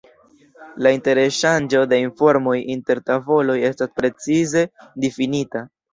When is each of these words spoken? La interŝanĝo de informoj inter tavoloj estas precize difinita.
La 0.85 0.93
interŝanĝo 0.95 1.83
de 1.91 1.99
informoj 2.05 2.55
inter 2.77 3.03
tavoloj 3.11 3.59
estas 3.69 3.95
precize 4.01 4.65
difinita. 5.05 5.63